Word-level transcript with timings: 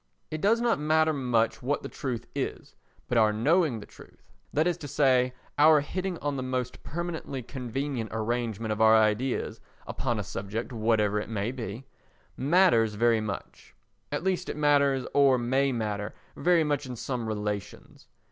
It 0.31 0.41
does 0.41 0.59
not 0.61 0.79
matter 0.79 1.13
much 1.13 1.61
what 1.61 1.83
the 1.83 1.87
truth 1.87 2.25
is, 2.33 2.75
but 3.07 3.19
our 3.19 3.31
knowing 3.31 3.79
the 3.79 3.85
truth—that 3.85 4.65
is 4.65 4.75
to 4.77 4.87
say 4.87 5.35
our 5.59 5.81
hitting 5.81 6.17
on 6.23 6.35
the 6.37 6.41
most 6.41 6.81
permanently 6.81 7.43
convenient 7.43 8.09
arrangement 8.11 8.71
of 8.71 8.81
our 8.81 8.95
ideas 8.95 9.61
upon 9.85 10.17
a 10.17 10.23
subject 10.23 10.73
whatever 10.73 11.19
it 11.19 11.29
may 11.29 11.51
be—matters 11.51 12.95
very 12.95 13.21
much; 13.21 13.75
at 14.11 14.23
least 14.23 14.49
it 14.49 14.57
matters, 14.57 15.05
or 15.13 15.37
may 15.37 15.71
matter, 15.71 16.15
very 16.35 16.63
much 16.63 16.87
in 16.87 16.95
some 16.95 17.27
relations. 17.27 18.07